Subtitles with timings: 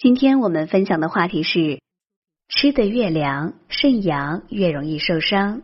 [0.00, 1.78] 今天我们分享的话题是：
[2.48, 5.60] 吃的越凉，肾阳越容易受伤。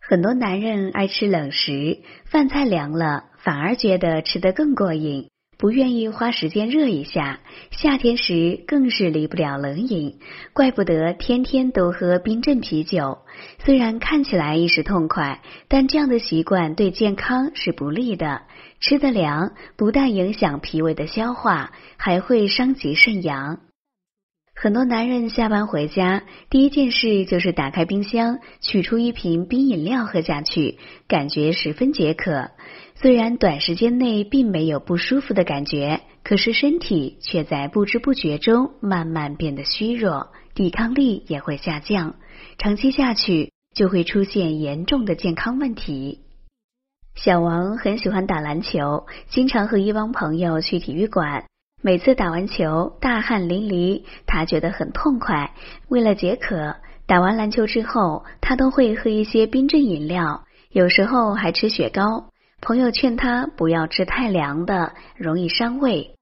[0.00, 5.28] 很多男人爱吃冷食，饭菜凉了反而觉得吃得更过瘾，
[5.58, 7.40] 不愿意花时间热一下。
[7.70, 10.20] 夏天时更是离不了冷饮，
[10.54, 13.18] 怪不得天天都喝冰镇啤酒。
[13.62, 18.40] 虽然看起来一时痛快，但这样的习惯对健康是不利的。
[18.80, 23.60] 吃的凉不但影响脾胃的消化，还会伤及肾阳。
[24.54, 32.50] 很多男人下班回家，第一件事就是打开冰箱，取出一瓶冰饮料喝下去，感觉十分解渴。
[32.94, 42.16] 虽然短时间内并没有不舒服的感觉，可是身体却在不知不觉中慢慢变得虚弱，抵抗力也会下降。
[42.58, 46.20] 长期下去，就会出现严重的健康问题。
[47.14, 51.44] 小王很喜欢打篮球，经常和一帮朋友去体育馆。
[51.82, 55.52] 每次打完球，大汗淋漓，他觉得很痛快。
[55.88, 62.30] 为了解渴，打完篮球之后，他都会喝一些冰镇饮料，有时候还吃雪糕。
[62.62, 66.14] 朋友劝他不要吃太凉的，容易伤胃。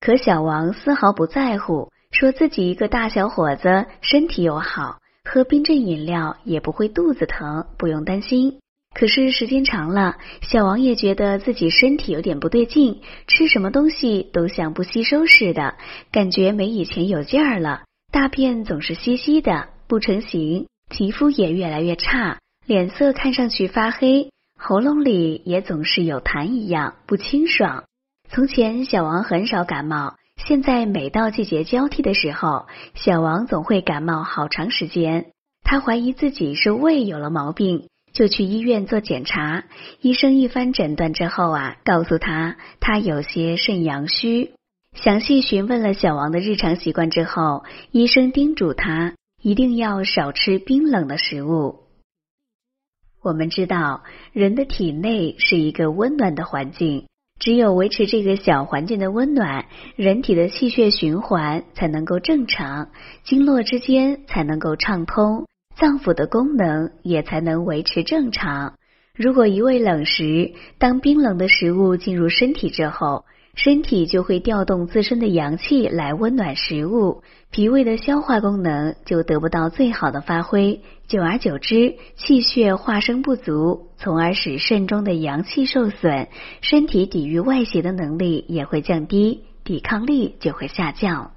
[0.00, 8.60] 可小王丝毫不在乎，说自己一个大小伙子，身体又好，喝冰镇饮料也不会肚子疼，不用担心。
[8.94, 15.76] 可是时间长了，小王也觉得自己身体有点不对劲，吃什么东西都像不吸收似的，
[16.10, 17.82] 感觉没以前有劲儿了。
[18.12, 27.84] 大便总是稀稀的，不成形，皮肤也越来越差，脸色看上去发黑，喉咙里也总是有痰一样，不清爽。
[28.28, 35.32] 从前小王很少感冒，现在每到季节交替的时候，小王总会感冒好长时间。
[35.64, 37.88] 他怀疑自己是胃有了毛病。
[38.12, 39.64] 就去医院做检查，
[40.00, 44.52] 医生一番诊断之后啊，告诉他他有些肾阳虚。
[44.94, 51.80] 详细询问了小王的日常习惯之后，医生叮嘱他一定要少吃冰冷的食物。
[53.22, 54.02] 我们知道，
[54.32, 57.06] 人的体内是一个温暖的环境，
[57.40, 62.90] 只有维持这个小环境的温暖，人体的气血循环才能够正常，
[63.24, 65.46] 经络之间才能够畅通。
[65.76, 68.74] 脏腑的功能也才能维持正常。
[69.14, 73.24] 如果一味冷食，当冰冷的食物进入身体之后，
[73.54, 80.80] 身体就会调动自身的阳气来温暖食物，脾胃的消化功能就得不到最好的发挥。
[81.06, 86.28] 久而久之，气血化生不足，从而使肾中的阳气受损，
[86.62, 91.32] 身体抵御外邪的能力也会降低，抵抗力就会下降。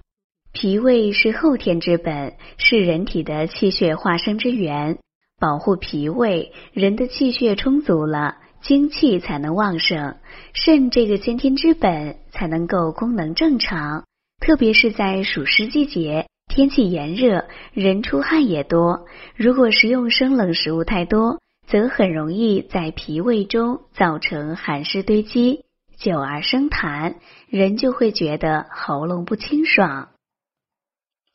[0.56, 5.00] 脾胃是后天之本，是人体的气血化生之源。
[5.38, 10.16] 保护脾胃，人的气血充足了，精气才能旺盛，
[10.54, 14.06] 肾这个先天之本才能够功能正常。
[14.40, 19.08] 特别是在暑湿季节，天气炎热，人出汗也多。
[19.36, 25.66] 如果食用生冷食物太多，则很容易在脾胃中造成寒湿堆积，
[25.98, 27.16] 久而生痰，
[27.50, 30.08] 人就会觉得喉咙不清爽。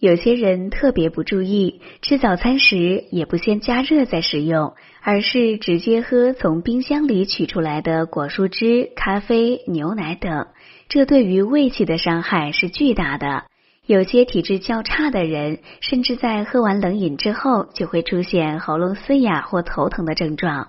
[0.01, 4.73] 有些人特别不注意，吃早餐时也不先加热再食用，
[5.03, 10.47] 而是直接喝从冰箱里取出来的果蔬汁、咖啡、牛奶等，
[10.89, 13.45] 这对于胃气的伤害是巨大的。
[13.85, 20.69] 有些体质较差的人，甚至在喝完冷饮之后就会出现喉咙嘶哑或头疼的症状。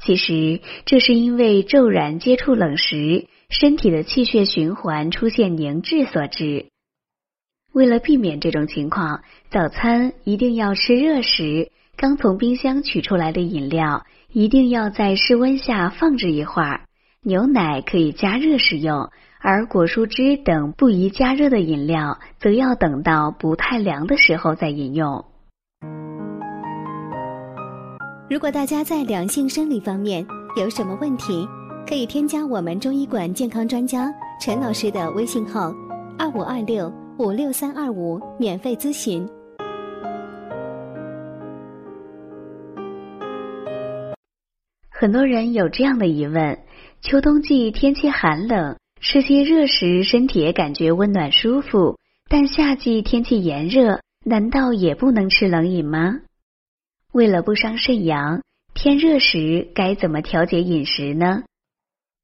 [0.00, 6.66] 其实这是因为骤然接触冷食，身体的气血循环出现凝滞所致。
[7.72, 11.70] 为了避免这种情况，早餐一定要吃热食。
[11.96, 16.82] 刚从冰箱取出来的饮料一定要在室温下放置一会儿。
[17.22, 19.08] 牛奶可以加热食用，
[19.40, 25.24] 而果蔬汁等不宜加热的饮料，则要等到不太凉的时候再饮用。
[28.28, 30.26] 如果大家在两性生理方面
[30.58, 31.46] 有什么问题，
[31.88, 35.72] 可以添加我们中医馆健康专家陈老师的微信号：
[36.18, 36.92] 二五二六。
[37.18, 39.28] 五六三二五，免费咨询。
[44.88, 46.58] 很多人有这样的疑问：
[47.02, 51.98] 秋冬季天气寒冷，吃些热食，身体也感觉温暖舒服；
[52.30, 56.20] 但夏季天气炎热，难道也不能吃冷饮吗？
[57.12, 58.40] 为了不伤肾阳，
[58.72, 61.42] 天热时该怎么调节饮食呢？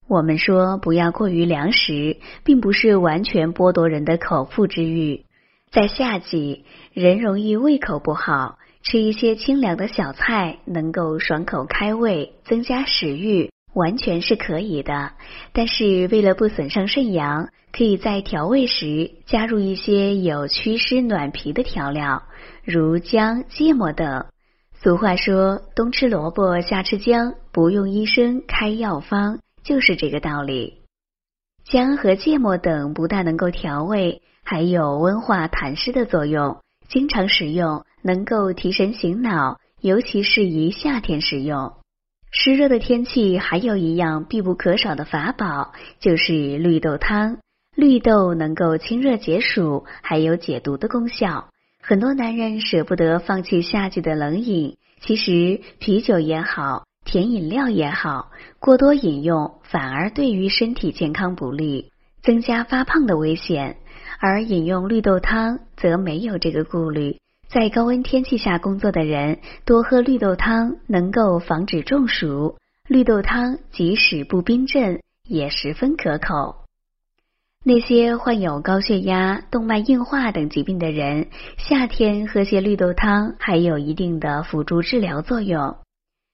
[0.09, 5.25] 我们说不要过于凉食，并不是完全剥夺人的口腹之欲。
[5.71, 6.65] 在夏季，
[6.95, 15.13] 人容易胃口不好，吃一些清凉的小菜，能够爽口开胃，增加食欲，完全是可以的。
[15.53, 22.23] 但是为了不损伤肾阳，可以在调味时加入一些有祛湿暖脾的调料，
[22.65, 24.25] 如姜、芥末等。
[24.73, 30.81] 俗话说：“冬吃萝卜，夏吃姜，不用医生开药方。”就是这个道理。
[31.63, 36.63] 姜和芥末等不但能够调味，还有温化痰湿的作用。
[36.89, 41.75] 经常食用能够提神醒脑，尤其适宜夏天食用。
[42.31, 47.37] 湿热的天气还有一样必不可少的法宝，就是绿豆汤。
[47.77, 51.51] 绿豆能够清热解暑，还有解毒的功效。
[51.83, 61.91] 很多男人舍不得放弃夏季的冷饮，其实啤酒也好，甜饮料也好，过多饮用反而对于身体健康不利，
[62.23, 63.79] 增加发胖的危险。
[64.21, 67.17] 而饮用绿豆汤则没有这个顾虑。
[67.49, 72.57] 在高温天气下工作的人，多喝绿豆汤能够防止中暑。
[72.87, 76.57] 绿豆汤即使不冰镇，也十分可口。
[77.65, 85.77] 那些患有高血压、动脉硬化等疾病的人，夏天喝些绿豆汤还有一定的辅助治疗作用。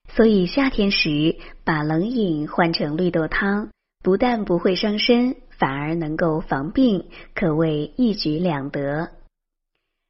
[0.07, 3.69] 所以夏天时把冷饮换成绿豆汤，
[4.03, 9.09] 不但不会伤身，反而能够防病，可谓一举两得。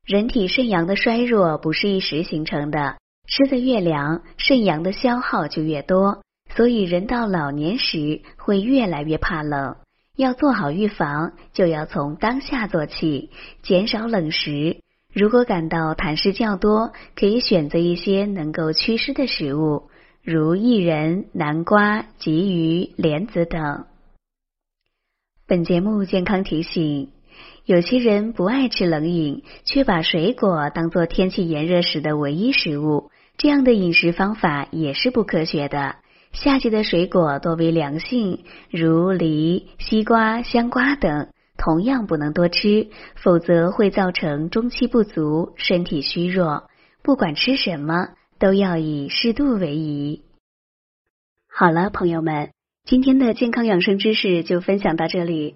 [0.06, 2.98] 人体肾阳的衰弱不是一时形成的，
[3.28, 6.22] 吃的越凉，肾阳的消耗就越多，
[6.56, 9.78] 所以人到老年时会越来越怕冷。
[10.16, 13.32] 要做好预防，就要从当下做起，
[13.64, 14.78] 减少冷食。
[15.16, 19.84] 如果感到痰湿较多，可以选择一些能够祛湿的食物，
[20.22, 23.86] 如薏仁、南瓜、鲫鱼、莲子等。
[25.48, 27.12] 本节目健康提醒：
[27.64, 35.96] 有些人不爱吃冷饮，却把水果当做天气炎热时的唯一食物，这样的饮食方法也是不科学的。
[36.34, 46.70] 夏季的水果多为凉性，如梨、西瓜、香瓜等，同样不能多吃，否则会造成中气不足、身体虚弱。
[47.02, 48.10] 不管吃什么，
[48.40, 50.24] 都要以适度为宜。
[51.48, 52.52] 好了，朋友们，
[52.84, 55.56] 今天的健康养生知识就分享到这里。